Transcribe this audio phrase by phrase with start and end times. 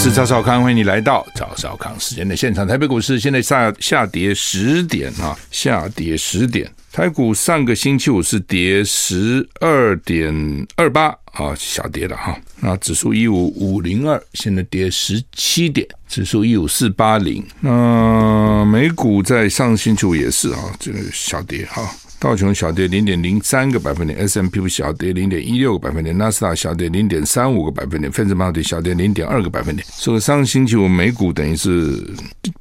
[0.00, 2.66] 我是赵少康，欢迎你来到赵少康时间的现场。
[2.66, 6.66] 台北股市现在下下跌十点啊，下跌十点。
[6.90, 12.34] 台股上个星期五是跌十二点二八啊，小跌了哈。
[12.60, 17.46] 那指数一五五零二，现在跌十七点，指数一五四八零。
[17.60, 21.94] 那美股在上星期五也是啊，这个小跌哈。
[22.20, 29.82] 道琼小跌零点零三个百分点，S M P 小跌零点一六个百分点，纳斯达小跌零点三五个百分点，费城半导体小跌零点二个百分点。
[29.90, 31.98] 所以上个星期五美股等于是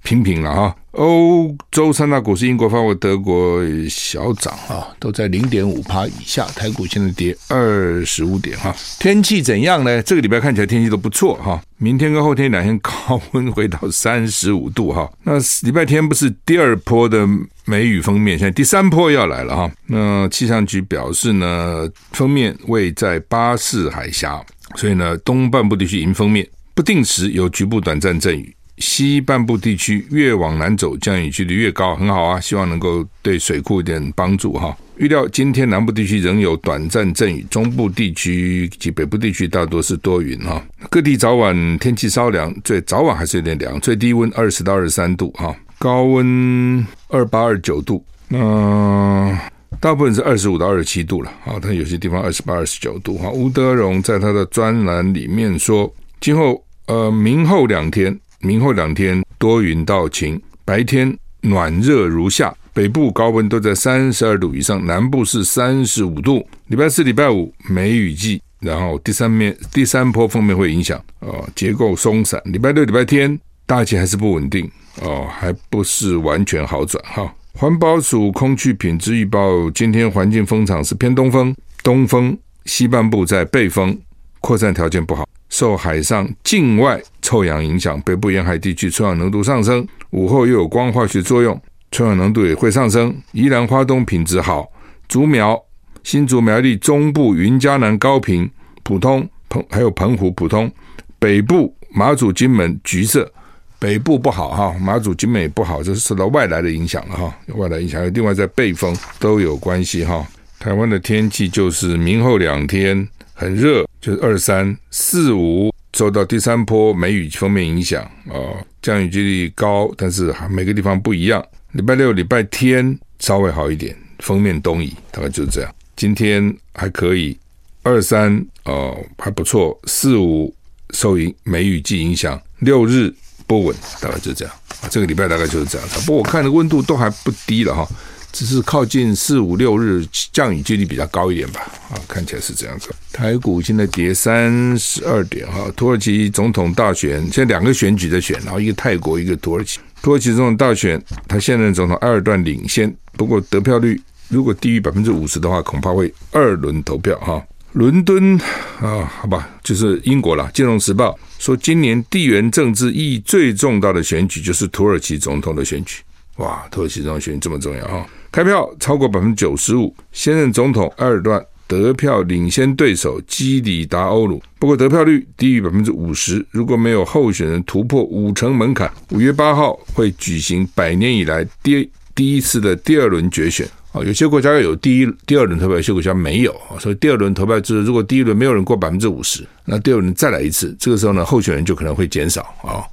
[0.01, 0.75] 平平了哈。
[0.91, 6.45] 欧洲三大股市，英国、法国、德国小涨啊，都在零点五趴以下。
[6.55, 8.75] 台股现在跌二十五点哈。
[8.99, 10.01] 天气怎样呢？
[10.01, 11.61] 这个礼拜看起来天气都不错哈。
[11.77, 15.09] 明天跟后天两天高温回到三十五度哈。
[15.23, 17.27] 那礼拜天不是第二波的
[17.65, 19.71] 梅雨封面，现在第三波要来了哈。
[19.85, 24.43] 那气象局表示呢，封面位在巴士海峡，
[24.75, 28.53] 所以呢，东半部地区迎封面，不定时有局部短暂阵雨。
[28.79, 32.39] 西半部地区越往南走，降雨几率越高，很好啊！
[32.39, 34.75] 希望能够对水库有点帮助哈。
[34.95, 40.61] 预料今天南部地区仍有短暂阵雨，中部地区及北部地区大多是多云哈。
[40.89, 49.37] 各地早晚天气稍凉，最早晚还是有点凉，最低温二十到二十三度哈，高温二八二九度，那
[49.81, 53.29] 大部分是二十五到二十七度了啊，但有些地方二十八二十九度哈。
[53.29, 58.17] 吴德荣在他的专栏里面说，今后呃明后两天。
[58.41, 66.47] 明后两天多云到晴，白天暖热如夏，北部高温都在三十二度以上，南部是三十五度。
[66.67, 72.41] 礼拜四、礼拜五梅雨季，然后第三面第三波锋面会影响哦，结构松散。
[72.45, 74.69] 礼拜六、礼拜天大气还是不稳定
[75.01, 77.33] 哦，还不是完全好转哈。
[77.53, 83.97] 环保署空气品质预报，今天环境风场是偏东风，东风西半部在背风，
[84.39, 85.27] 扩散条件不好。
[85.49, 91.59] 受海上境外臭氧影响，北部沿海地区臭氧浓度上升，午后又有光化学作用，
[91.91, 93.15] 臭氧浓度也会上升。
[93.31, 94.71] 宜兰花东品质好，
[95.07, 95.59] 竹苗、
[96.03, 98.47] 新竹苗栗中部、云嘉南高屏
[98.83, 100.71] 普通，澎还有澎湖普通，
[101.17, 103.31] 北部马祖金门橘色，
[103.79, 110.23] 北部不好哈，马祖金门也不好，这是受到外来的影响了哈，外来影响，另外在背风都有关系哈。
[110.59, 113.07] 台湾的天气就是明后两天。
[113.39, 121.43] 很热，就是二三四五受到第三波梅雨封面影响啊，降雨几率高，但是每个地方不一样。
[121.73, 125.75] 礼拜六、礼拜天稍微好一点，封面东移，大概就是这样。
[125.95, 127.37] 今天还可以，
[127.83, 130.53] 二三哦还不错，四五
[130.91, 133.13] 受影梅雨季影响，六日
[133.45, 134.53] 不稳，大概就这样。
[134.89, 135.87] 这个礼拜大概就是这样。
[136.05, 137.87] 不过我看的温度都还不低了哈。
[138.31, 142.89] 只是靠近四五六日降雨几率比较高一点吧，啊，看起来是这样子。
[143.11, 149.79] 台股现在跌三十二点哈，土耳其总统大选现在两个选举在选，然后一个泰国一个土耳其。
[150.01, 157.43] 土耳其总统大选，他现任总统埃尔段领先，不过得票率如果低于百分之五十的话，恐怕会二轮投票哈。
[157.73, 158.35] 伦敦
[158.79, 160.43] 啊，好吧，就是英国了。
[160.51, 165.97] 《金融时报》说，今年地缘政治意义最重大的选举就是土耳其总统的选举。
[166.39, 168.05] 哇，土耳其总统选举这么重要哈。
[168.31, 176.45] 开票超过百分之九十五，现任总统埃尔段得票领先对手基里达欧鲁，不过得票率低于百分之五十。
[176.51, 183.67] 如果没有候选人突破五成门槛，五月八号会举行百年以来第第一次的第二轮决选。
[183.91, 186.55] 啊，有些国家有第一、第二轮投票，有些国家没有。
[186.79, 190.75] 所以第二轮投票就是，如果第一轮没有人过百分之五十，那第二轮再来一次。
[190.79, 192.85] 这个时候呢，候选人就可能会减少啊。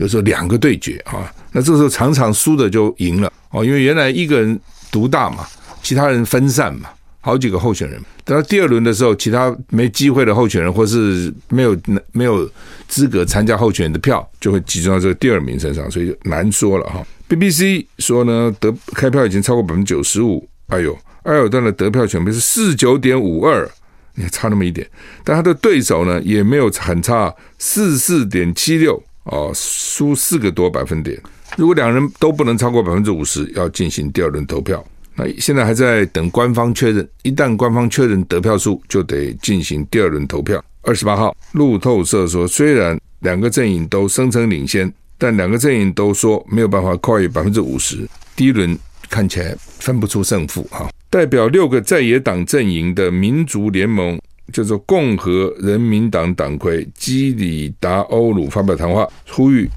[0.00, 4.58] 有时候两个对决啊，那这个时候常常输的就赢了哦，因为原来一个人。
[4.92, 5.46] 独大嘛，
[5.84, 6.88] 其他人分散嘛，
[7.20, 7.96] 好几个候选人。
[8.24, 11.80] 等到第二轮的时候，其他没机会的候选人，或是没有
[12.10, 12.50] 没有
[12.88, 17.06] 资格参加候选人的票，就会集中到这个第二名身上，所以就难说了哈。
[17.28, 20.44] BBC 说呢，得开票已经超过百分之九十五。
[20.70, 20.92] 哎呦，
[21.22, 23.70] 埃尔段的得票权是四九点五二，
[24.16, 24.84] 你还差那么一点。
[25.22, 31.20] 但他的对手呢，也没有很差，四四点七六哦，输四个多百分点。
[31.56, 34.84] 如果两人都不能超过百分之五十，要进行第二轮投票。
[35.14, 40.62] 那现在还在等官方确认，一旦官方确认得票数，就得进行第二轮投票。
[40.82, 48.08] 二十八号，路透社说，虽然两个阵营都声称领先，但两个阵营都说没有办法跨越百分之五十。
[48.34, 48.78] 第一轮
[49.08, 50.62] 看起来分不出胜负。
[50.70, 54.18] 哈，代表六个在野党阵营的民族联盟，
[54.50, 59.68] 叫做共和人民党党魁基里达欧鲁发表谈话，呼吁。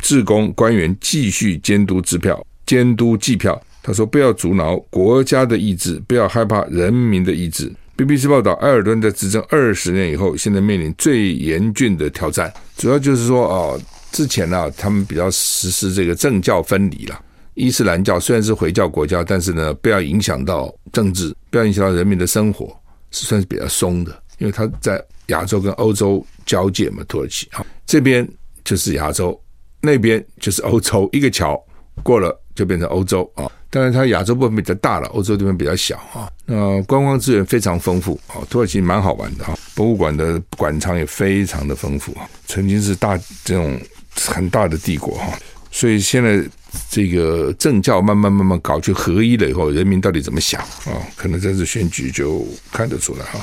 [0.00, 3.60] 自工官员继续监督支票、监督计票。
[3.82, 13.80] 他说：“不要阻挠国家的意志，不要害怕人民的意志。” BBC 报道，埃尔顿在执政二十年以后，现在面临最严峻的挑战，主要就是说，哦，
[14.10, 17.20] 之前呢、啊，他们比较实施这个政教分离了。
[17.52, 22.74] 伊斯兰教虽然是回教国家，但是呢，不要影响到政治，不要影响到人民的生活，
[23.14, 28.28] 是算是比较松的，因为它在亚洲跟欧洲交界嘛，土耳其啊，这边
[28.64, 29.40] 就是亚洲，
[29.80, 31.58] 那边就是欧洲，一个桥
[32.02, 33.50] 过了就变成欧洲啊。
[33.70, 36.28] 当然，它亚洲部分比较大了，欧洲这边比较小啊。
[36.44, 42.28] 那观光资源非常丰富啊，土耳其蛮好玩的哈，博物馆的馆藏也非常的丰富啊。
[42.46, 43.80] 曾经是大这种
[44.16, 45.38] 很大的帝国哈，
[45.70, 46.44] 所以现在
[46.90, 50.92] 这个政教慢慢慢慢搞去合一了以后，人民到底怎么想啊？
[51.16, 53.40] 可能这次选举就看得出来哈。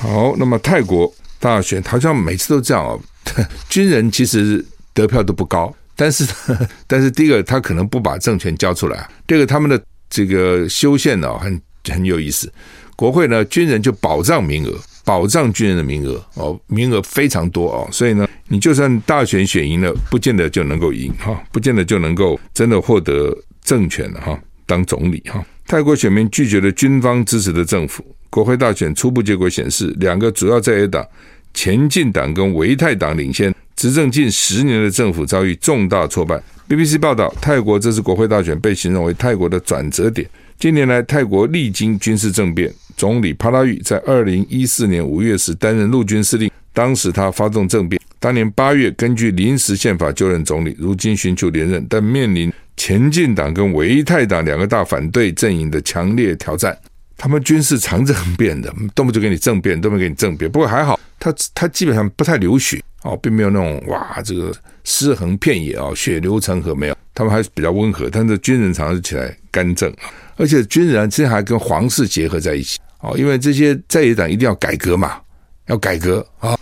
[0.00, 3.00] 好，那么泰国大选好像每次都这样哦，
[3.68, 5.74] 军人其实得票都不高。
[5.96, 6.26] 但是，
[6.88, 9.08] 但是第一个他可能不把政权交出来。
[9.26, 12.52] 第二个，他们的这个修宪呢，很很有意思。
[12.96, 17.88] 国会呢，军人就保障名额，保障军人的名额哦，名额非常多哦。
[17.92, 25.44] 所以呢，你就算大选选赢了，不见得就能够赢哈，不见得就能够真的获得政权哈，当总理哈。
[25.66, 28.04] 泰国选民拒绝了军方支持的政府。
[28.30, 31.06] 国会大选初步结果显示，两个主要在野党
[31.52, 33.54] 前进党跟维泰党领先。
[33.76, 36.40] 执政近十年的政府遭遇重大挫败。
[36.68, 40.28] BBC 报道，泰国这次国会大选被形容为泰国的转折点。
[40.58, 56.76] 近年来，泰国历经军事政变，总理帕拉育在二零一四年五月时担任陆军司令，当时他发动政变，当年八月根据临时宪法就任总理，如今寻求连任，但面临前进党跟维泰党两个大反对阵营的强烈挑战。
[57.16, 60.50] 他们军事常政变的，动不动就给你政变，动不动给你政变。
[60.50, 62.82] 不过还好，他他基本上不太流血。
[63.02, 64.50] 哦，并没有那种哇，这个
[64.82, 68.08] 尸横遍野啊，血流成河没有，他们还是比较温和。
[68.10, 75.18] 但是军人常常起来干政啊，而且军人之前还跟皇室结合在一起哦，因为这些在野党一定要改革嘛，
[75.66, 76.56] 要改革啊，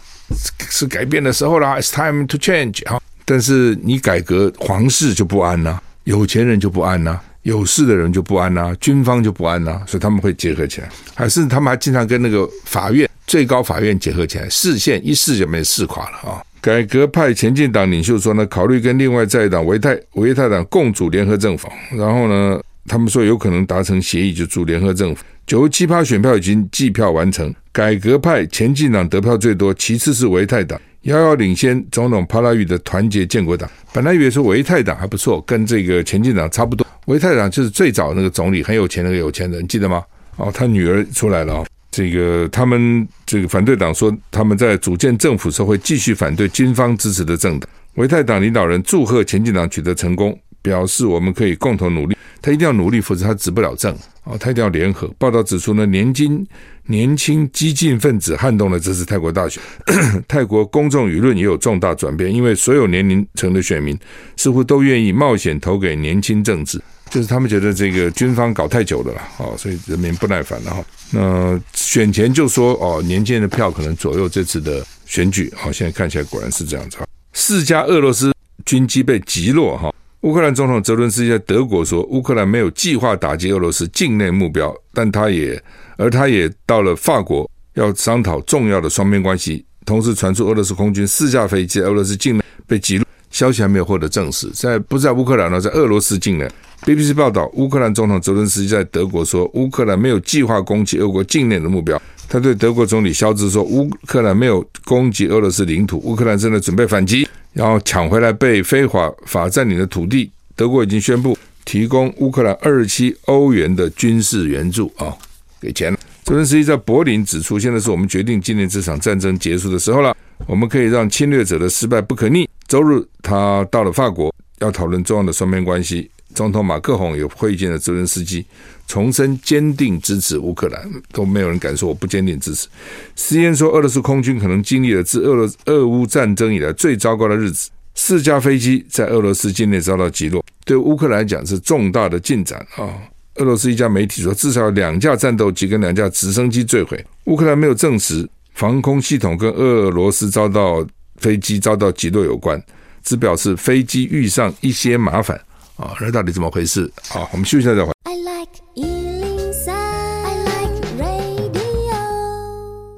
[0.70, 3.00] 是改变的时候啦，It's time to change 啊。
[3.24, 13.08] 但是你改革，皇室就不安呐，有钱人就不安呐，有势的人就不安呐，军方就不安呐，所以他们会结合起来，还是他们还经常跟那个法院。
[13.24, 16.42] 最高法院结合起来，释宪一释就没释垮了啊！
[16.60, 25.24] 改革派前进党领袖说呢，考虑跟另外在野党维泰维泰党共组联合政府，然后呢，他们说有可能达成协议，就组联合政府。
[25.46, 33.68] 九十七趴选票已经计票完成，改革派前进党得票最多，其次是维泰党，遥遥领先总统帕拉育的团结建国党。
[33.92, 36.86] 本来以为说维泰党还不错，跟这个前进党差不多。
[37.06, 40.02] 维泰党就是最早那个总理很有钱那个有钱人，记得吗？
[40.36, 41.66] 哦，他女儿出来了哦。
[41.90, 47.68] 这个他们这个反对党说，他们在组建政府时会继续反对军方支持的政党。
[47.96, 52.16] 维泰党领导人祝贺前进党取得成功，表示我们可以共同努力。
[52.42, 53.94] 他一定要努力，否则他执不了政
[54.24, 54.36] 啊！
[54.38, 55.08] 他一定要联合。
[55.16, 56.44] 报道指出呢，年轻
[56.86, 59.62] 年轻激进分子撼动了这次泰国大选，
[60.26, 63.96] 泰国公众舆论也有重大转变，因为所有年龄层的选民
[64.36, 66.82] 似乎都愿意冒险投给年轻政治。
[67.10, 70.84] 就是他们觉得这个军方搞太久了啦，哦，所以人民不耐烦了哈。
[71.10, 76.96] 那选前就说哦，年轻人的票可能左右这次的选举，好，现在看起来果然是这样子。
[77.34, 78.32] 四架俄罗斯
[78.64, 79.92] 军机被击落哈。
[80.22, 85.60] 乌克兰总统泽伦斯基在德国说，乌克兰没有计划打击俄罗斯境内目标，但他也
[85.96, 89.64] 而他也到了法国要商讨重要的双边关系。
[89.84, 95.60] 同时传出俄罗斯空军四架飞机俄罗斯境内被击落，消息还没有获得证实，在不在乌克兰呢？
[95.60, 96.48] 在俄罗斯境内。
[96.84, 102.00] BBC 报道，乌克兰总统泽伦斯基在德国说，乌克兰没有计划攻击俄国境内的目标。
[102.28, 110.30] 他对德国总理肖兹说，乌克兰没有攻击俄罗斯领土，乌克兰正在准备反击，然后抢回来被非法法占领的土地。
[110.54, 115.16] 德国已经宣布提供乌克兰二十七欧元的军事援助啊，
[115.60, 115.98] 给钱了。
[116.24, 120.16] 泽连斯基在柏林指出，现在是我们决定纪念这场战争结束的时候了，
[120.46, 122.48] 我们可以让侵略者的失败不可逆。
[122.68, 126.10] 周日，他到了法国，要讨论重要的双边关系。
[126.34, 128.44] 总统马克宏也会见了泽伦斯基，
[128.86, 132.68] 重申坚定支持乌克兰，都没有人敢说我不坚定支持。
[133.16, 142.88] CNN 说，俄罗斯空军可能经历了自俄罗俄乌战争以来最糟糕的日子，四架飞机在俄罗斯境内遭到击落，对乌克兰来讲是重大的进展啊！
[143.36, 150.86] 俄罗斯一家媒体说，至少两架战斗机跟两架直升机坠毁，乌克兰没有证实防空系统跟俄罗斯遭到
[151.16, 152.62] 飞机遭到击落有关，
[153.02, 155.40] 只表示飞机遇上一些麻烦。
[155.82, 156.90] 啊，那到底怎么回事？
[157.08, 157.92] 好，我们休息一下再回来。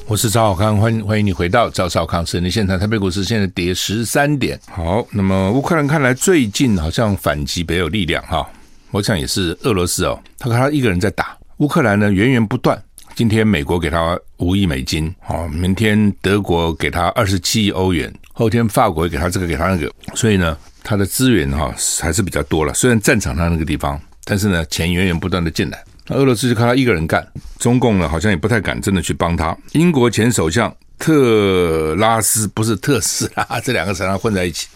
[0.06, 2.78] 我是赵小康，欢迎欢迎你回到赵少康时间的现场。
[2.78, 4.60] 台北股市现在跌十三点。
[4.70, 8.48] 好，那么乌克兰看来最近好像反击别有力量哈，
[8.90, 12.80] 我想也是俄罗斯哦，他看他一个人在打乌克兰呢，源源不断。
[13.16, 22.74] 今天美国给他五亿美金，好，明天德国给他二十七亿欧元，后天法国给他这个给他那个，所以呢，他的资源哈还是比较多了。
[22.74, 25.82] 虽然战场上那个地方，但是呢，钱源源不断的进来。
[26.08, 27.26] 俄罗斯就靠他一个人干，
[27.58, 29.56] 中共呢好像也不太敢真的去帮他。
[29.72, 34.66] 英国前首相特拉斯不是特斯拉，这两个常常混在一起。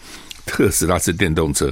[0.45, 1.71] 特斯拉是电动车，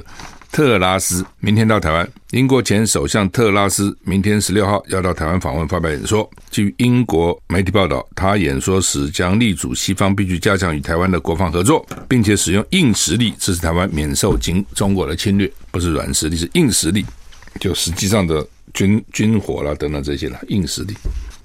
[0.50, 2.08] 特拉斯明天到台湾。
[2.32, 6.28] 英国前首相特拉斯明天十六号要到台湾访问，发表演说。
[6.50, 17.04] 据英国媒体报道，他演说时将力主西方必须加强与台湾的国防合作，并且使用硬实力支持台湾免受经中国的侵略，不是软实力，是硬实力，
[17.60, 18.46] 就实际上的。
[18.74, 20.94] 军军火啦，等等这些啦，硬实力。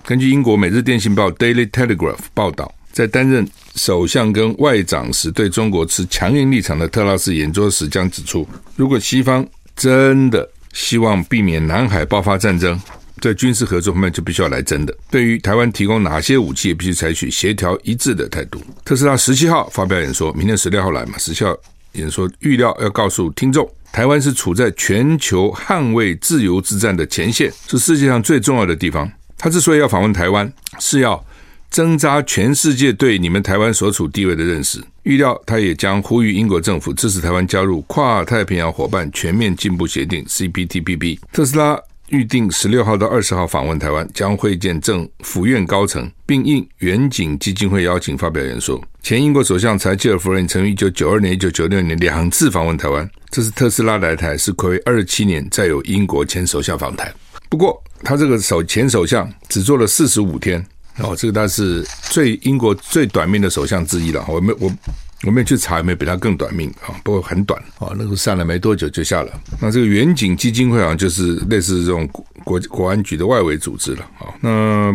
[0.05, 3.45] 根据英国《每日电信报》（Daily Telegraph） 报道，在担任
[3.75, 9.45] 首相跟外长时，对中国持强硬立场的特拉斯演说时将指出，如果西方
[9.75, 12.79] 真的希望避免南海爆发战争，
[13.19, 14.95] 在军事合作方面就必须要来真的。
[15.09, 18.61] 对于台湾提供哪些武器，也必须采取协调一致的态度。
[18.85, 21.17] 特斯拉十七号发表演说，明天十六号来嘛？
[21.17, 21.55] 十七号
[21.93, 23.67] 演说预料要告诉听众。
[23.91, 29.11] 台湾是处在全球捍卫自由之战的前线，是世界上最重要的地方。
[29.37, 31.23] 他之所以要访问台湾，是要
[31.73, 34.81] 增加全世界对你们台湾所处地位的认识。
[35.03, 41.19] 预料他也将呼吁英国政府支持台湾加入跨太平洋伙伴全面进步协定 （CPTPP）。
[41.33, 41.77] 特斯拉。
[42.09, 48.79] 预定十六号到二十号访问台湾，将会见政府院高层，并应远景基金会邀请发表演说。
[49.01, 53.09] 前英国首相柴契尔夫人曾于一九九二年、一九九六年两次访问台湾。
[53.31, 57.11] 这是特斯拉来台是暌违二十七年再有英国前首相访台。
[57.49, 60.63] 不过，他这个首前首相只做了四十五天
[60.99, 64.25] 哦，这个他是最英国最短命的首相之一了。
[64.27, 64.71] 我没我。
[65.25, 66.91] 我们去查有没有比他更短命啊？
[67.01, 69.31] 不过很短啊，那个上来没多久就下了。
[69.61, 72.05] 那这个远景基金会好像就是类似这种
[72.43, 74.27] 国国安局的外围组织了啊。
[74.41, 74.91] 那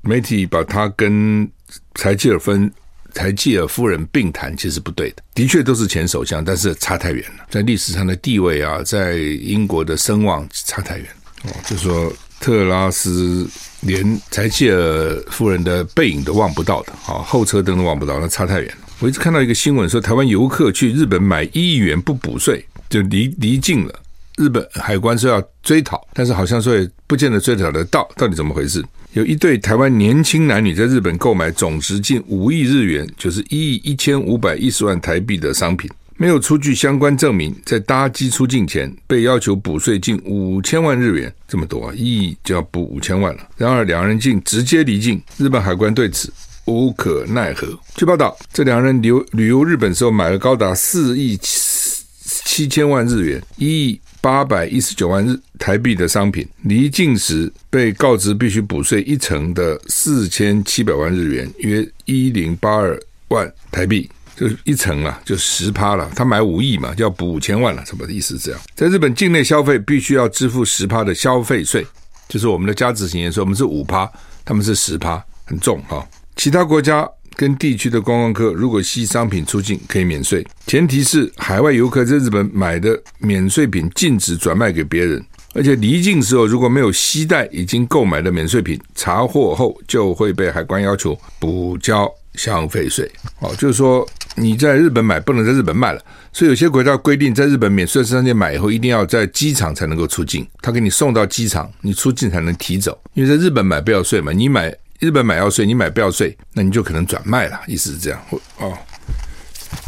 [0.00, 1.46] 媒体把他跟
[1.94, 2.72] 柴契尔分
[3.12, 5.22] 柴契尔夫人并谈，其实不对的。
[5.34, 11.06] 的确都是前首相，但是差太远了，在历史上的地位啊，在英国的声望差太远
[11.42, 11.50] 哦。
[11.66, 12.10] 就说
[12.40, 13.46] 特拉斯
[13.80, 18.88] 连柴契尔夫人的背影都望不到的啊，后车灯都望不到，那差太远了。
[18.98, 23.94] 我一直看到一个新闻说，台湾游客去日本买一亿元不补税，就离离境了。
[24.36, 28.84] 日本海关说要追讨，但是好像说也不见得追讨得到，到底怎么回事？
[29.12, 43.48] 有一对台湾年轻男女在日本购买总值近五亿日元，就是一亿一千五百一十万台币的商品，没有出具相关证明，在搭机出境前被要求补税近五千万日元，这么多啊，一亿就要补五千万了。
[43.56, 46.30] 然而两人竟直接离境，日本海关对此。
[46.66, 47.66] 无可奈何。
[47.94, 52.04] 据报道，这两人旅旅游日本时候买了高达四亿七
[52.44, 64.08] 七千万日元、一亿八百一十九万日台币的商品，离境时被告知必须补税一成的四千七百万日元，约一零八二万台币，
[64.40, 66.10] 就一层了，就十趴了。
[66.16, 68.38] 他买五亿嘛，就要补五千万了，什么意思？
[68.38, 71.86] 这样，在日本境内消费必须要支付十趴的消费税，
[72.26, 74.10] 就是我们的加值型言说，我们是五趴，
[74.42, 76.02] 他们是十趴，很重哈。
[76.36, 77.06] 其他国家
[77.36, 93.10] 跟地区的观光客，如果吸商品出境，可以免税，前提是海外游客在日本买的免税品禁止转卖给别人，而且离境时候如果没有携带已经购买的免税品，查获后就会被海关要求补交消费税。
[93.40, 94.08] 哦，就是说
[94.40, 96.00] 你在日本买不能在日本卖了，
[96.32, 104.74] 所以有些国家规定，在日本免税商店买以后，一定要在机场才能够出境，他给你送到机场，你出境才能提走，因为在日本买不要税嘛，你买。
[105.00, 108.20] 日本买要税，你买不要税，那你就可能转卖了，意思是这样。
[108.58, 108.76] 哦，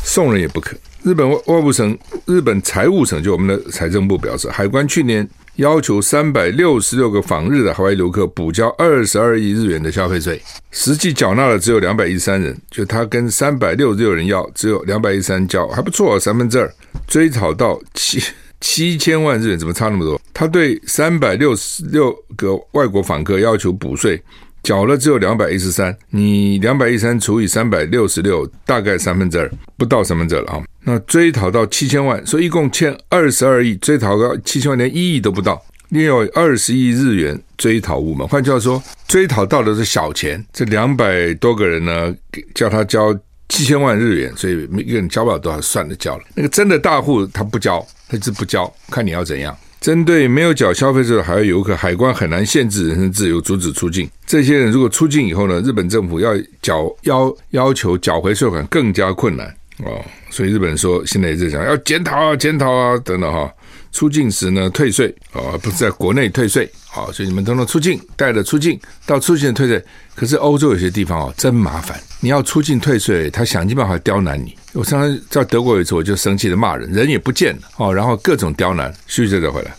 [0.03, 0.75] 送人也不可。
[1.03, 10.41] 日本外外务省、日本财务省，就我们的财政部表示，海关去年要求三百六十六个访日的海外游客补交二十二亿日元的消费税，
[10.71, 16.75] 实际缴纳了只有两百一十三人，就他跟三百六十六人要，只有两百一十三交，还不错，三分之二。
[17.07, 18.23] 追讨到七
[18.61, 20.21] 七千万日元，怎么差那么多？
[20.33, 24.23] 他对三百六十六个外国访客要求补税。
[24.63, 30.63] 缴了只有两百一十三，你两百一十三除以三百六十六，大概三分之二，不到三分之二了啊。
[30.85, 38.27] 那追讨到七千万，所以一共欠二十二亿，追讨到七千万连一亿都不到，另有二十亿日元追讨无门。
[38.27, 42.15] 换句话说，追讨到的是小钱，这两百多个人呢，
[42.55, 43.17] 叫他交
[43.49, 46.25] 七千万日元，所以每个人交不了多少，算了交了。
[46.35, 49.57] 那个真的大户他不交，他就是不交，看你要怎样。
[49.81, 54.09] 针对没有缴消费税的海外游客，海关很难限制人身自由，阻止出境。
[54.25, 59.47] 这些人如果出境以后呢，日本政府要缴要要求缴回税款更加困难
[59.79, 60.01] 哦。
[60.33, 63.53] 所以日本人说，现在也在讲要检讨啊，检讨啊等等哈。
[63.93, 69.85] 出境时呢，退税啊，不是在国内退税，好，所以你们都能出境，带着出境到出境退税。
[70.15, 74.57] 可是欧洲有些地方哦，真麻烦，你要出境退税，他想尽办法刁难你。
[74.73, 79.71] 我上次在德国有一次，我就生气的骂人，人也不见了哦，然后各种刁难，休息再回来。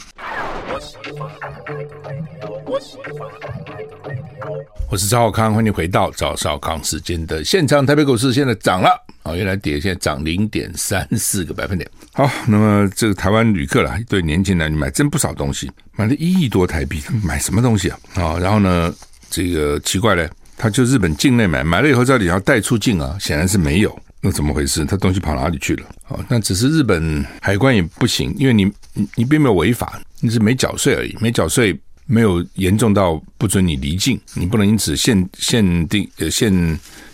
[4.91, 7.83] 我是赵少康，欢迎回到赵少康时间的现场。
[7.83, 8.89] 台北股市现在涨了
[9.23, 11.89] 啊，原来跌，现在涨零点三四个百分点。
[12.13, 17.99] 好，那么这个台湾旅客啦，对年轻男女买真不少东西，买了一亿多台币，他们买什么东西啊？
[18.15, 18.93] 啊，然后呢，
[19.29, 23.17] 这个奇怪嘞，他就日本境内买，买了以后到底要带出境啊？
[23.19, 24.85] 显然是没有，那怎么回事？
[24.85, 25.87] 他东西跑哪里去了？
[26.09, 31.79] 啊，那只是日本海关也不行，因为你你你并没有违法，你是没缴税而已，没缴税。
[32.05, 36.51] 没有严重到不准你离境，你不能因此限限定呃限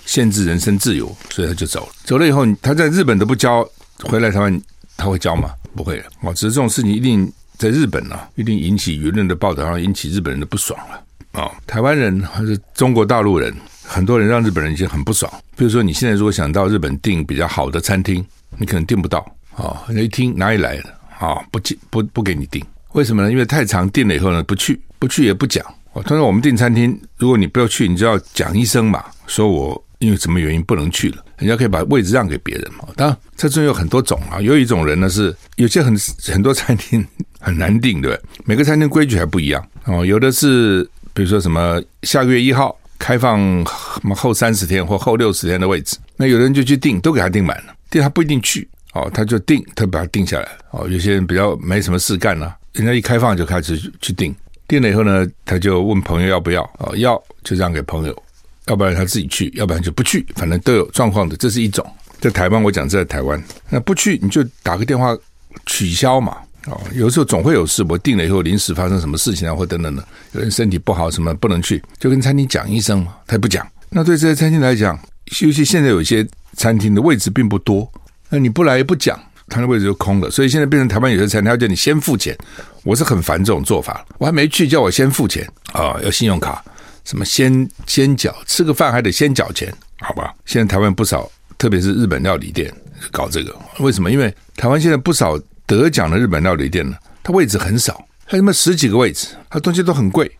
[0.09, 1.91] 限制人身自由，所以他就走了。
[2.03, 3.63] 走了以后，他在日本都不交，
[3.99, 4.59] 回来台湾
[4.97, 5.51] 他会交吗？
[5.75, 6.05] 不会的。
[6.21, 10.95] 哦，只是这种事情一定在日本呢、啊，一定引起舆论的报道，然后引起日本人的不爽了。
[11.33, 15.31] 啊、哦，台湾人还是中国大陆人，很多人让日本人已经很不爽。
[15.55, 18.25] 比如说，你现在如果想到日本订比较好的餐厅，
[18.57, 19.23] 你可能订不到。
[19.57, 20.89] 哦，人一听哪里来的
[21.19, 21.61] 啊、哦，不
[21.91, 22.65] 不不给你订。
[22.93, 23.31] 为什么呢？
[23.31, 25.63] 因为太常订了以后呢，不去，不去也不讲。
[25.93, 32.87] 哦，通常我们订餐厅，如果你不要去，你就要讲一声嘛，说我因为什么原因不能去了，人家可以把位置让给别人嘛。
[32.95, 35.95] 当然，这中有很多种啊，有一种人呢是有些很
[36.31, 37.05] 很多餐厅
[37.39, 38.43] 很难订，对不对？
[38.45, 40.05] 每个餐厅规矩还不一样哦。
[40.05, 50.87] 有的是比如说什么下个月一号开放什么后三十天或后六十天的位置，那有的人就去订，都给他订满了，订他不一定去哦，他就订，他把他订下来哦。
[50.89, 52.55] 有些人比较没什么事干了。
[52.71, 54.33] 人家一开放就开始去订，
[54.67, 58.23] 订了以后呢，他就问朋友要不要哦，要就让给朋友，
[58.69, 61.85] 要不然他自己去，要不然就不去，反正都有状况的，这是一种。
[62.21, 65.17] 在台湾，我讲在台湾，那不去你就打个电话
[65.65, 73.67] 取消嘛，哦，有时候总会有事，我定了以后临时发生什么事情啊，或等等的，有人身体不好什么不能去，就跟餐厅讲一声嘛，他也不讲。
[73.89, 74.97] 那对这些餐厅来讲，
[75.41, 77.91] 尤其现在有些餐厅的位置并不多，
[78.29, 79.19] 那你不来也不讲。
[79.51, 82.37] 他的位置就空了，所以现在变成台湾有些餐厅要叫你先付钱，
[82.83, 84.05] 我是很烦这种做法。
[84.19, 86.63] 我还没去，叫我先付钱啊、要信用卡，
[87.05, 90.33] 什么先先缴，吃个饭还得先缴钱，好吧？
[90.45, 92.73] 现在台湾不少，特别是日本料理店
[93.11, 94.11] 搞这个，为什么？
[94.11, 100.31] 因为台湾现在不少得奖的日本料理店呢，它位置很少，还有什么十几个位置，它东西都很贵，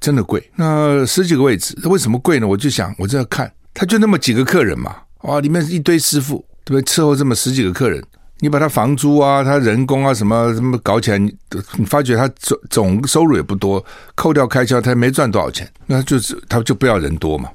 [0.00, 0.50] 真的贵。
[0.56, 2.46] 那十几个位置，它为什么贵呢？
[2.46, 6.82] 我就想，我就要看，他就那么几个客人嘛，哇，里面一堆师傅，对不对？
[6.82, 8.02] 伺候这么十几个客人。
[8.40, 11.34] 你把他房租啊，他人工啊，什么什么搞起来，你
[11.76, 17.50] 你发觉他总总收入也不多，扣掉开销，他也没赚多少钱，那就是他就不要人多嘛。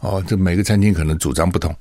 [0.00, 1.74] 哦，这每个餐厅可能主张不同，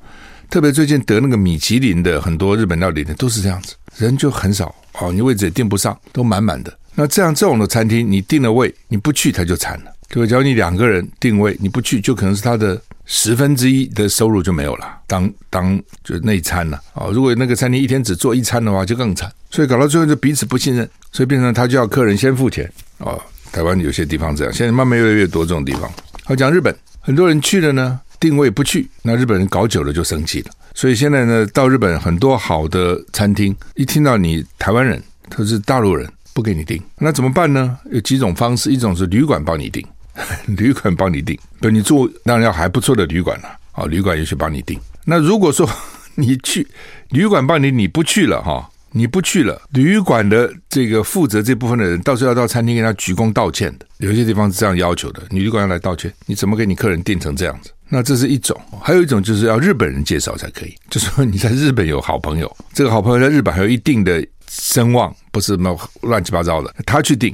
[0.50, 6.76] 特别最近得那个米其林的很多日本料理店都是这样子，人就很少哦，你位置也订不上，都满满的。
[6.96, 9.91] 那这样这种的餐厅，你订了位，你不去他就惨了。
[10.10, 12.82] 对，假如你两个人订位，你不去，就可能是他的。
[13.10, 17.08] 十分之一的收入就没有了，当当就内餐了啊！
[17.08, 19.32] 如果那个餐厅一天只做一餐的话，就更惨。
[19.50, 23.17] 所以搞到最后就彼此不信任，所以变成他就要客人先付钱啊。
[23.50, 25.89] 台湾有些地方这样，现在慢慢越来越多这种地方。
[26.26, 30.52] 好，讲日本，很多人去了呢，订位不去，那日本人搞久了就生气了。
[30.76, 37.80] 所以现在呢，到日本很多好的餐厅，一听到你台湾人，他是大陆人，不给你订，那怎么办呢？
[37.89, 39.84] 有几种方式，一种是旅馆帮你订。
[40.58, 43.86] 旅馆帮你订，不，你住当然要还不错的旅馆了啊。
[43.86, 44.80] 旅馆也许帮你订。
[45.06, 45.69] 那如果说
[46.15, 46.67] 你去
[47.10, 53.86] 旅馆帮你，你不去了哈，你不去了，旅馆的这个负责这部分的人，到时候要到餐厅跟他鞠躬道歉的。
[53.99, 57.71] 有些地方是这样要求的，你旅馆要来道歉，你怎么给你客人订成这样子？
[57.89, 67.34] 那这是一种，还有一种就是要日本人介绍才可以，就说你在日本有好朋友，这个好朋友在日本还有一定的声望，不是什么乱七八糟的，他去订，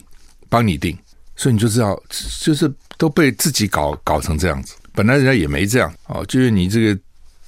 [0.49, 0.95] 帮你订。
[1.35, 2.01] 所以你就知道，
[2.41, 4.75] 就是都被自己搞搞成这样子。
[4.93, 6.99] 本来人家也没这样哦，就是你这个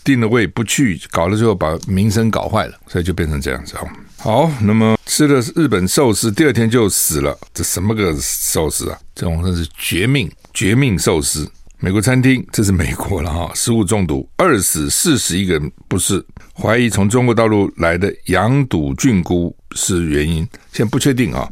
[0.04, 3.88] 定了位不去，搞了之后把名声搞坏了，所以就变成这样子哦。
[4.18, 8.98] 好，那么吃了日本寿司，第二天就死了，这什么个寿司啊？
[9.14, 11.48] 这种算是绝命绝命寿司。
[11.78, 20.38] 美国餐厅，这是美国了哈，食物中毒，二死四十一个人不是，怀疑从中国大陆来的羊肚菌菇是原因，
[20.72, 21.48] 现在不确定啊。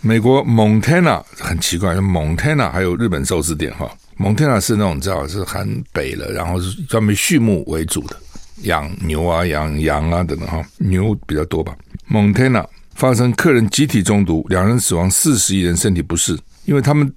[0.00, 3.90] 美国蒙特纳很奇怪，蒙特纳还有日本寿司店哈。
[4.16, 8.16] 蒙特纳是那种你知道是很北了，然后是专门畜牧为主的，
[8.62, 11.76] 养牛啊、养羊啊等等哈，牛比较多吧。
[12.06, 17.12] 蒙特纳发生客人集体中毒，两人死亡，四十一人身体不适，因为他们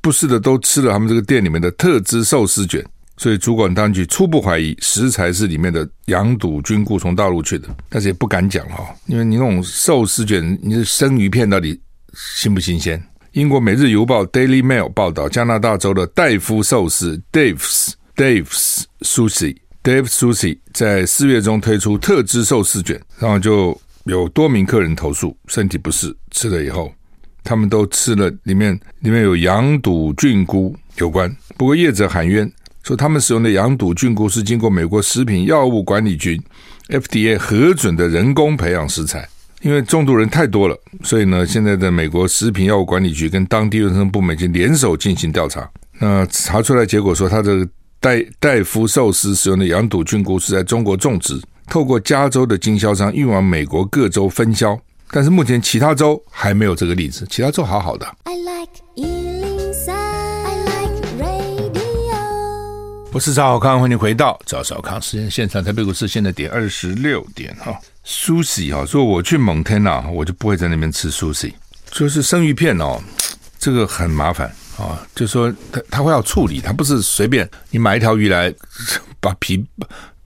[0.00, 2.84] 不适的都吃了他们这个店里面的特制寿司卷。
[3.18, 11.80] 所以主管当局初步怀疑食材是里面的羊肚菌菇从大陆去的，但是也不敢讲哈，因为你那种寿司卷，你是生鱼片到底
[12.16, 13.02] 新不新鲜？
[13.32, 26.90] 英国《每日邮报》（Daily Mail） 报道，加拿大州的戴夫寿司 （Dave's Dave's Sushi） （Dave Sushi） 在四月中推出特制寿司卷，然后就有多名客人投诉身体不适，吃了以后
[27.44, 32.50] 他们都吃了里面里面有羊肚菌菇有关，不过业者喊冤。
[32.82, 36.40] 说他们使用的羊肚菌菇是经过美国食品药物管理局
[36.88, 39.28] FDA 核准的人工培养食材，
[39.62, 45.68] 因为中毒人太多了，所以呢，现在的美国食品药物管理局跟当地卫生部门已经联手进行调查。
[45.98, 47.66] 那查出来结果说，他的
[47.98, 54.78] 戴戴夫寿司使用的羊肚菌菇是在中国种植，透过加州的经销商运往美国各州分销，
[55.10, 58.06] 但是目前其他州还没有这个例子，其他州好好的。
[58.24, 58.70] I like
[63.12, 65.64] 我是赵少康，欢迎回到赵少康时间现场。
[65.64, 67.74] 台北股市现在点二十六点哈
[68.06, 71.52] ，Sushi 哈，说我去蒙特纳，我就不会在那边吃 Sushi，
[71.90, 73.02] 就是生鱼片哦，
[73.58, 78.54] 这个很麻烦啊，就说他他会要处理，他不是随便你买一条鱼来，
[79.20, 79.64] 把皮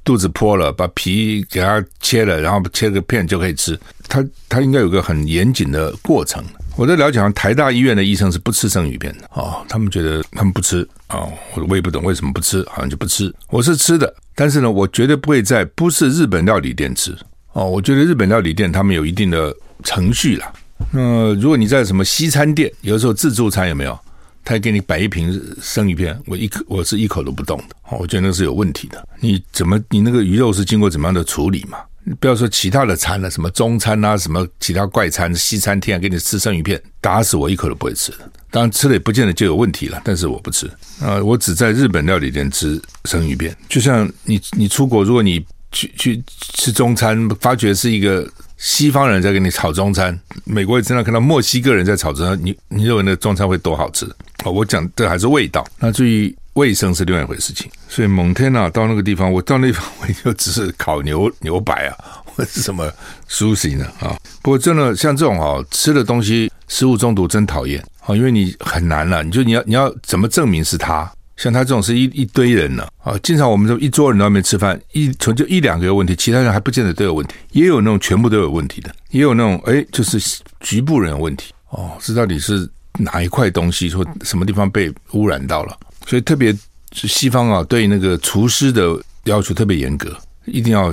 [0.05, 6.43] 肚子剖了，把皮给它切了，然后切个片就可以吃，他他应该有个很严谨的过程。
[6.77, 11.33] 我在了解，台大医院的医生是不吃生鱼片的哦，他们觉得他们不吃啊哦，
[11.69, 13.33] 我也不懂为什么不吃，好像就不吃。
[13.51, 17.15] 我是吃的，但是呢，我绝对不会在不是日本料理店吃
[17.53, 17.69] 哦。
[17.69, 20.53] 我觉得日本料理店他们有一定的程序啦。
[20.91, 23.99] 那如果你在什么西餐店，有时候自助餐有没有？
[24.43, 29.07] 他给你摆一瓶生鱼片，我一口我是一口都不动的，我觉得那是有问题的。
[29.21, 31.79] 你怎么你那个鱼肉是经过怎么样的处理嘛？
[32.05, 38.19] 你不要说其他的餐了，什么中餐啊，什么其他怪餐，西餐厅啊，给你吃生鱼片，打死我一口都不会吃的。
[38.51, 40.67] 当然吃了也不见得就有问题了，但是我不吃
[41.01, 43.55] 啊、呃，我只在日本料理店吃生鱼片。
[43.69, 46.23] 就像你你出国，如果你去去
[46.55, 54.07] 吃中餐，发觉是一个西方人在给你炒中餐，美国也经常看到墨西哥人在炒中餐，你你认为那中餐会多好吃？
[54.45, 55.67] 哦，我讲这还是味道。
[55.79, 56.35] 那至于。
[56.55, 62.93] 卫生是另外一回事情，所以蒙天呐，到那个地方，我到那地方我就只是烤牛牛排啊， 或者是什么
[63.29, 64.19] 苏西呢啊。
[64.43, 71.11] 不过真的像这种啊，吃的东西食物中毒真讨厌啊，因为你很难了，你就你要你要怎么证明是他？
[71.41, 80.21] 像他这种是一一堆人呢啊，经常我们这一桌人在外面吃饭，一从就一两个有问题，其他人还不见得都有问题，也有那种全部都有问题的，也有那种哎，就是
[80.61, 85.75] 局部人有问题哦，这到底是哪一块东西说什么地方被污染到了？
[86.07, 86.55] 所以特别
[86.93, 90.93] 是西方啊，对那个厨师的要求特别严格，一定要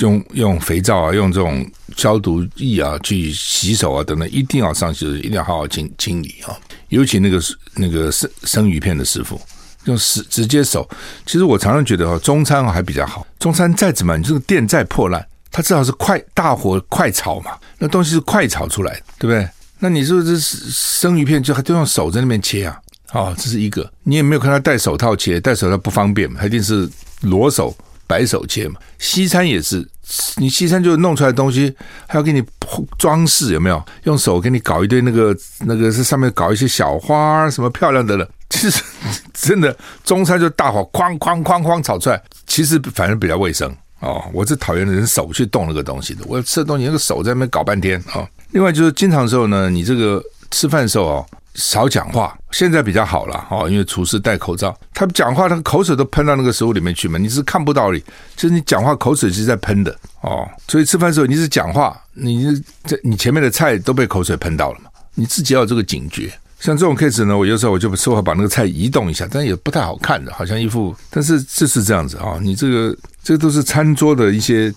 [0.00, 1.64] 用用肥皂啊，用这种
[1.96, 6.58] 消毒液啊去洗手啊等等，一定要上洗，一定要好好清清理啊。
[6.88, 7.40] 尤其那个
[7.76, 9.40] 那个生生鱼片的师傅，
[9.84, 10.88] 用直直接手。
[11.26, 13.26] 其实我常常觉得哦，中餐还比较好。
[13.38, 19.48] 中餐再怎么，你这个店再破烂，它至少是快大火快炒嘛，那东西是快炒出来，对不对？
[19.78, 22.80] 那你是不是生鱼片就还都用手在那边切啊？
[23.12, 26.88] 哦，这是一个，你也没有看他戴手套切，戴手套不方便嘛，他一定是
[27.20, 28.80] 裸手白手切嘛。
[28.98, 29.86] 西餐也是，
[30.36, 31.74] 你西餐就弄出来的东西，
[32.06, 32.42] 还要给你
[32.98, 33.82] 装饰，有没有？
[34.04, 35.36] 用手给你搞一堆那个
[35.66, 38.28] 那个，是上面搞一些小花什么漂亮的了。
[38.50, 38.82] 其实
[39.32, 44.22] 真的中餐就大火哐哐哐哐炒出来，其实反而比较卫生哦。
[44.32, 48.28] 我是讨厌人手去动那个东西的，我吃的东西那个手在那边搞半天啊、哦。
[48.50, 51.26] 另外就是经常的时候呢，你这个吃饭的时候哦。
[51.54, 57.98] 少讲话，现在比较好了哦，因为厨师戴口罩，他讲话那个口水都喷到那个食物里面去嘛，你是看不到的，
[58.36, 66.32] 就是你讲话口水是在喷的哦，所以吃饭的时候你是讲话，你这你前面的菜都被口水喷到了嘛，你自己要有这个警觉。
[66.60, 74.72] 像这种 case 呢，我有时候我就说把那个菜移动一下，但也不太好看的，好像一副，但是这是这样子啊，你这个这都是餐桌的一些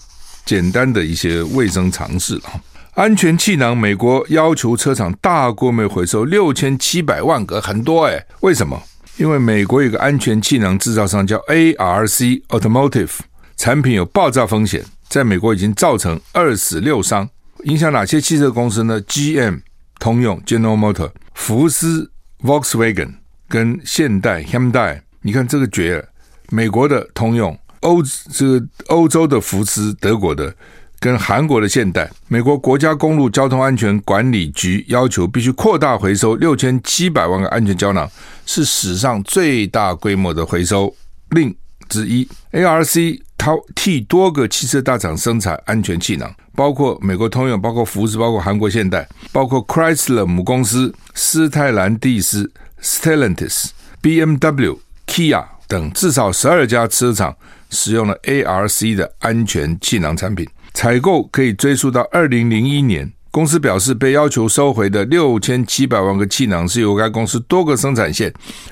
[0.45, 2.59] 简单的一些卫生常识啊。
[2.97, 8.25] 安全气囊，美国要求车厂大规模回收六千七百万个，很多诶。
[8.39, 8.81] 为什么？
[9.17, 13.11] 因为美国有个安全气囊制造商叫 ARC Automotive，
[13.55, 17.29] 产品有爆炸风险，在美国已经造成二死六伤。
[17.65, 19.59] 影响哪些汽车公司呢？GM、
[19.99, 22.09] 通用、General Motor、福斯、
[22.41, 23.13] Volkswagen
[23.47, 25.01] 跟现代 Hyundai。
[25.21, 26.05] 你看这个绝了，
[26.49, 28.01] 美国的通用，欧
[28.33, 30.55] 这个欧洲的福斯，德国的。
[30.99, 38.09] 跟韩国的现代，美国国家公路交通安全管理局要求必须扩大回收六千七百万个安全胶囊，
[38.45, 40.93] 是史上最大规模的回收
[41.29, 41.55] 令
[41.87, 42.27] 之一。
[42.51, 53.67] ARC 它替多个汽车大厂生产安全气囊，包括美国通用、包括福斯、包括韩国现代、包括 Chrysler 母公司斯泰兰蒂斯 Stellantis、
[54.01, 57.35] BMW、Kia 等至少十二家车厂
[57.69, 63.11] 使用了 ARC 的安全气囊产品，采购可以追溯到二零零一年。
[63.31, 68.31] 公司表示，被要求收回的六千七百万个气囊是由该公司多个生产线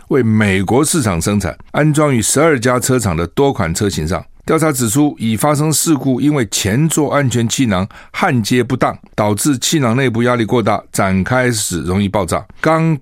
[0.09, 4.23] 为美国市场生产，安装于十二家车厂的多款车型上。
[4.45, 12.45] 调查指出，已发生事故，因为前座安全气囊焊接不当，导致气囊内部压力过大，展开时容易爆炸。
[12.61, 12.95] 钢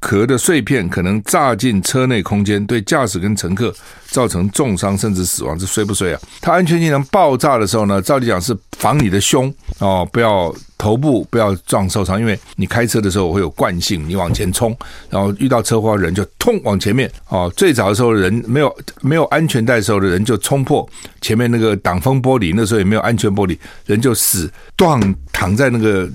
[0.00, 3.72] 壳的碎片可能炸进车内空间，对驾驶跟乘客
[4.06, 5.56] 造成重伤甚至死亡。
[5.58, 6.20] 这衰不衰啊？
[6.40, 14.74] 它安全气囊爆炸的时候呢，照理讲是防你的胸哦，不要头部不要撞受伤，因为你开车的时候会有惯性，你往前冲，
[15.10, 17.52] 然后遇到车祸人就冲往前面哦。
[17.54, 20.88] 最早的时候人没有没有安全带时候的人就冲破
[21.20, 24.98] 前面那个挡风玻璃，那时候也没有安全玻璃，人就死断
[25.30, 26.08] 躺在那个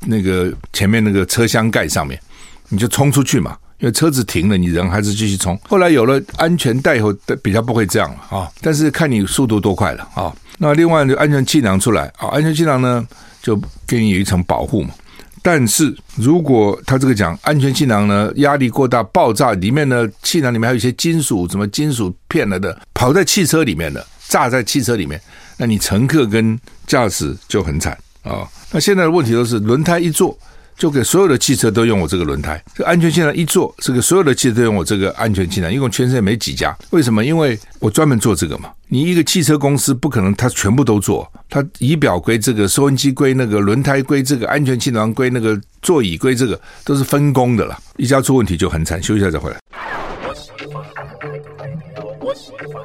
[0.00, 2.20] 那个前面那个车厢盖上面。
[2.70, 5.58] 你就冲出去嘛，因为车子停了，你人还是继续冲。
[5.68, 8.50] 后来有了安全带以后，比较不会这样了啊。
[8.60, 10.32] 但是看你速度多快了啊。
[10.56, 13.06] 那另外就安全气囊出来啊，安全气囊呢
[13.42, 14.90] 就给你有一层保护嘛。
[15.42, 25.20] 但是如果他这个讲安全气囊呢压力过大爆炸，里面呢气囊里面还有一些金属，什么金属片了的，跑在汽车里面的，炸在汽车里面，
[25.56, 28.46] 那你乘客跟驾驶就很惨啊。
[28.70, 30.38] 那现在的问题都是轮胎一做。
[30.80, 36.74] 就给所有的汽车都用我这个轮胎，这安全气囊一做，这个所有的汽车都用我这个安全气囊，一共全世界没几家。
[36.88, 37.22] 为什么？
[37.22, 38.70] 因为我专门做这个嘛。
[38.88, 47.78] 你一个汽车公司不可能他全部都做，他仪表归这个，收音机归那个，轮胎归这个，安全气囊归那个，座椅归这个，都是分工的了。
[47.98, 49.02] 一家出问题就很惨。
[49.02, 49.58] 休息一下再回来。
[52.20, 52.82] 我喜欢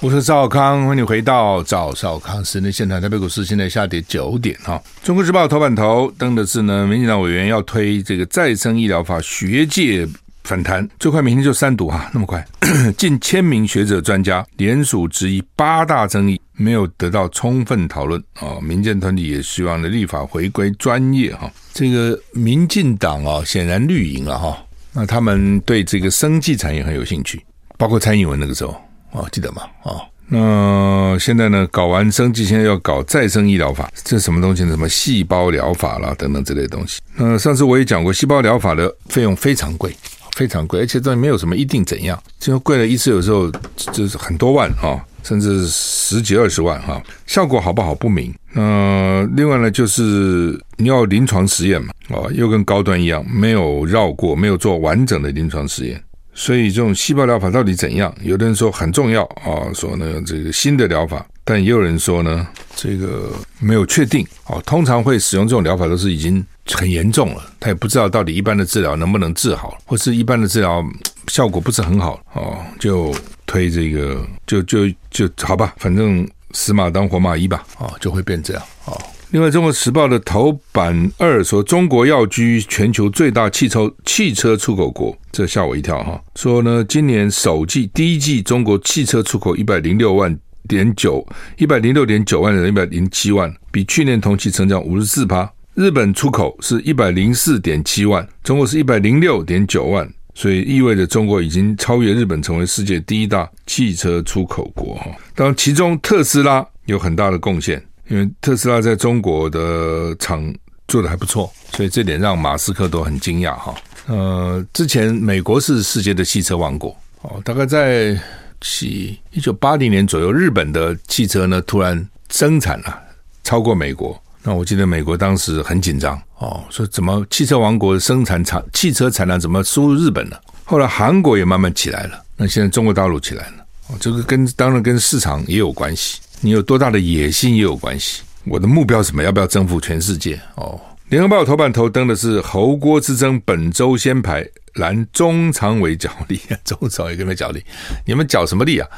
[0.00, 3.00] 我是赵少康，欢迎回到赵少康时间现场。
[3.00, 4.80] 台北股市现在下跌九点哈。
[5.02, 10.06] 中国时报头版头登的是呢，民进党委员要推这个再生医疗法，学界
[10.44, 12.46] 反弹，最快明天就三读哈，那么快，
[12.96, 18.58] 近千名学者专家联署质疑八大争议没有得到充分讨论啊。
[18.60, 21.50] 民间团体也希望呢立法回归专业哈。
[21.72, 24.56] 这个民进党啊，显然绿营了哈。
[24.92, 27.44] 那他们对这个生技产业很有兴趣，
[27.76, 28.74] 包括蔡英文那个时候。
[29.12, 29.62] 哦，记得吗？
[29.84, 31.66] 哦，那现在呢？
[31.70, 34.70] 搞完生技，现在要搞再生医疗法，这什么东西呢？
[34.70, 37.00] 什么细胞疗法啦，等等之类东西。
[37.14, 39.94] 那上次我也讲过，细胞疗法的费用非常贵，
[40.34, 43.50] 非常贵，而且这没有什么一定怎样，就贵了一次，有时候
[43.92, 48.34] 就是很多万啊，甚至十几二十万哈，效果好不好不明。
[48.52, 56.02] 那另外呢，就是你要临床实验嘛，啊，又跟高端一样，没有绕过，没有做完整的临床实验。
[56.38, 58.14] 所以这种细胞疗法到底怎样？
[58.20, 62.46] 有的人说很重要啊，说呢这个新的疗法，但也有人说呢
[62.76, 64.60] 这个没有确定啊。
[64.66, 70.84] 通常会使用这种疗法都是已经很严重了，他也不知道到底一般的治疗能不能治好，或是一般的治疗
[71.28, 73.14] 效果不是很好哦，就
[73.46, 78.92] 推这个就就就好吧，反正死马当活马医吧啊，就会变这样啊。
[79.30, 86.22] 另外，《中国时报》的头版二说，中国要居全球最大汽车汽车出口国，这吓我一跳哈。
[86.36, 90.34] 说呢，今年首季第一季中国汽车出口一百零六万
[90.68, 91.26] 点九，
[91.58, 95.52] 一百零六点九万人，一百零七万，比去年同期成长五十四趴。
[95.74, 105.10] 日本出口是一百零四点七万，中国是一百零六点九万，所以意味着中国已经超越日本，成为世界第一大汽车出口国哈。
[105.34, 107.84] 当然，其中特斯拉有很大的贡献。
[108.08, 110.54] 因为特斯拉在中国的厂
[110.86, 113.74] 做得还不错，所以这点让马斯克都很惊讶哈。
[114.06, 118.16] 呃，之前美国是世界的汽车王国哦，大概在
[118.60, 122.96] 七一九八零年左右，日本的汽车呢突然生产了
[123.42, 124.16] 超过美国。
[124.42, 130.40] 那我记得美国当时很紧张哦，说怎么汽车王国生产厂汽车产量怎么输入日本了？
[130.64, 136.20] 后来韩国也慢慢起来了，那现在中国大陆起来了哦，这个跟当然跟市场也有关系。
[136.40, 138.22] 你有多大的野心也有关系。
[138.44, 139.22] 我的目标是什么？
[139.22, 140.40] 要不要征服全世界？
[140.54, 147.64] 哦，联合报头版头登的是侯郭之争，本周先排拦中常委角力， 中常委跟他角力，
[148.04, 148.88] 你们角什么力啊？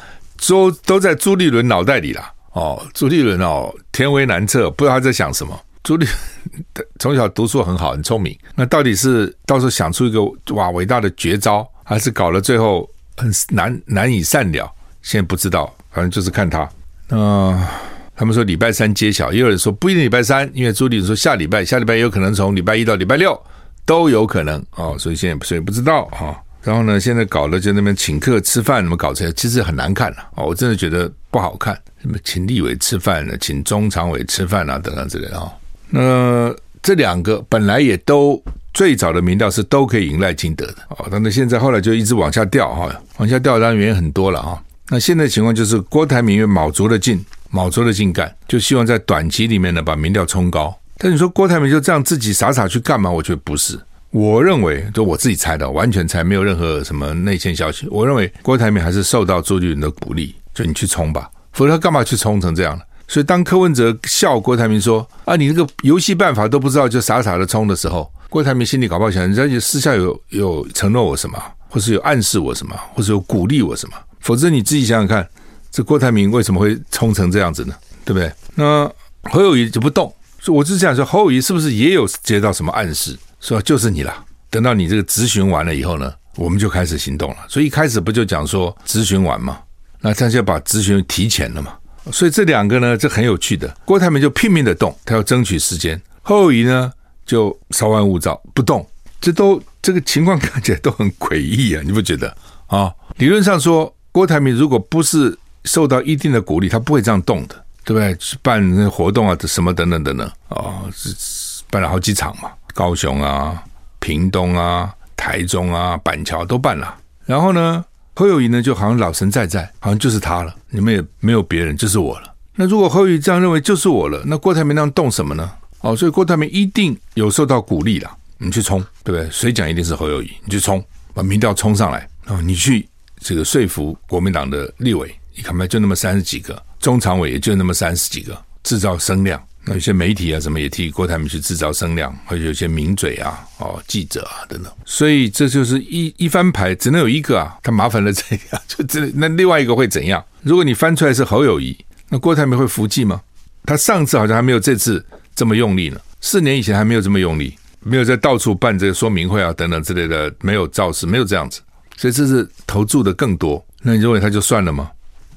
[0.46, 2.32] 都都在朱立伦脑袋里啦。
[2.52, 5.58] 哦，朱立伦哦，天为难测，不知道他在想什么。
[5.82, 6.06] 朱立
[6.98, 10.20] 从小读书很好，很聪明，那到底是到时候想出一个
[10.54, 14.70] 哇伟大的绝招，还是搞了最后很难难以善了？
[15.00, 16.68] 现在不知道，反正就是看他。
[17.08, 17.68] 那、
[18.14, 23.40] 他们说礼拜三揭晓，也有人说不一定礼拜三，因为朱立伦说下礼拜，下礼拜也有可能从礼拜一到礼拜六
[23.86, 31.78] 都有可能哦，所以现在所以不知道哈、然后呢，现在搞的就那边请客吃饭，怎么搞这些，其实很难看了哦，我真的觉得不好看。
[32.02, 33.34] 什么请立委吃饭呢？
[33.40, 35.50] 请中常委吃饭啊，等等之类的啊。
[35.90, 38.40] 那这两个本来也都
[38.74, 44.62] 最早的民调是都可以赢赖清德的哦，但是现在后来就一直往下掉哈，往下掉当然原因很多了啊。
[44.90, 50.74] 那现在情况就是郭台铭又卯足了劲，卯足了劲干，就希望在短期里面呢把民调冲高。
[50.96, 53.10] 但你说郭台铭就这样自己傻傻去干嘛？
[53.10, 53.78] 我觉得不是。
[54.10, 57.86] 我认为，就我自己猜的，完全猜，没有任何什么内线消息。
[57.90, 62.82] 我认为郭台铭还是受到朱立伦的鼓励，就你去冲吧，否则他干嘛去冲成这样呢？
[63.06, 73.94] 所以当柯文哲笑郭台铭说：“啊，你这个游戏办法都不知道，就傻傻的冲的时候，郭台铭心里搞不好想，人家私下有有承诺我什么，或是有暗示我什么，或是有鼓励我什么。
[74.20, 75.28] 否则你自己想想看，
[75.70, 77.74] 这郭台铭为什么会冲成这样子呢？
[78.04, 78.32] 对不对？
[78.54, 78.90] 那
[79.30, 80.14] 侯友谊就不动，
[80.46, 84.24] 我是想说，侯友谊是不是也有接到什么暗示？”说就是你了。
[84.50, 87.36] 等到你这个咨询完了以后呢，我们就开始行动了。
[87.48, 89.60] 所以一开始不就讲说咨询完嘛，
[90.00, 91.74] 那他就把咨询提前了嘛。
[92.10, 93.68] 所以这两个呢，这很有趣的。
[93.84, 96.90] 郭台铭就拼命的动，他要争取时间；侯友宜呢
[97.26, 98.84] 就稍安勿躁，不动。
[99.20, 102.34] 这都这个情况看起来都很诡异啊，你不觉得
[102.68, 102.90] 啊？
[103.18, 108.14] 理论上说，郭台铭如果不是受到一定的鼓励，他不会这样动的，对不对？
[108.16, 112.50] 去办那活动啊，什么等等等等啊，是办了好几场嘛。
[112.74, 113.62] 高雄啊、
[113.98, 122.34] 屏东啊、台中啊、板桥都办了，然后呢，侯友谊呢就好像老神在在，好像就是他了，你们也没有别人，就是我了。
[122.54, 125.50] 那如果侯友谊这样认为就是我了，那郭台铭那样动什么呢？
[125.80, 129.28] 哦，所以郭台铭一定有受到鼓励了，你去冲，对不对？
[129.30, 132.88] 谁讲一定是侯友谊，你去冲，把民调冲上来，哦，你去
[133.20, 139.42] 这个说服国民党的立委，你看嘛，就那么三十几个，中常委也就那么三十几个，制造声量。
[139.64, 150.24] 那有些媒体啊，什么也替郭台铭去制造声量，或者有些名嘴啊、哦记者啊等等，所以这就是一一翻牌，只能有一个啊，他麻烦了这样，就这那另外一个会怎样？
[150.42, 151.76] 如果你翻出来是侯友谊，
[152.08, 153.20] 那郭台铭会服气吗？
[153.66, 155.04] 他上次好像还没有这次
[155.34, 161.60] 这么用力呢，四年以前还没有这么用力，没有在到处办这个说明会啊等等之类的，没有造势，没有这样子，
[161.98, 163.62] 所以这是投注的更多。
[163.82, 164.90] 那你认为他就算了吗？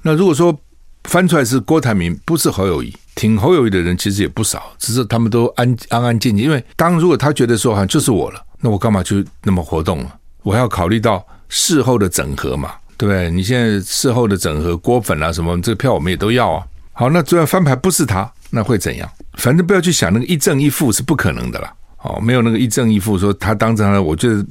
[0.04, 0.58] 那如果说
[1.06, 2.96] 翻出来是郭台铭，不是侯友谊。
[3.16, 6.46] 挺侯友谊的人其实也不少，只是他们都安安安静静。
[6.46, 10.16] 因为当如果他觉得说好像就是我了，那我干嘛去那么活动了？
[10.44, 13.30] 我还要考虑到事后的整合嘛，对不对？
[13.30, 16.64] 你现在事后的整合，郭粉啊什么，这个票我们也都要啊。
[16.94, 19.10] 好，那这样翻牌不是他，那会怎样？
[19.34, 21.74] 反正不要去想那个一正一负是不可能的啦。
[22.04, 24.44] 哦，没有那个一正一负，说他当成了，我觉得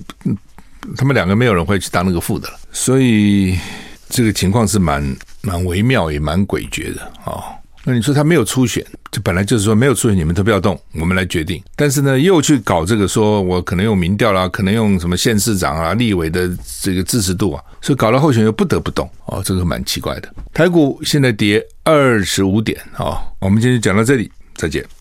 [0.96, 2.58] 他们两个没有人会去当那个副的了。
[2.72, 3.58] 所以
[4.08, 7.42] 这个情况是蛮蛮微妙，也蛮诡谲的啊。
[7.82, 11.62] 那你说他没有初选，就本来就是说没有初选，你们都不要动，我们来决定。
[11.74, 16.50] 但是呢，又去搞这个，说我可能用民调啦，可能用什么县市长啊、立委的
[16.82, 20.28] 这个支持度啊，所以搞了候选又不得不动哦，这个蛮奇怪的。
[20.52, 24.84] 台股现在跌二十五点啊，我们今天就讲到这里，再见。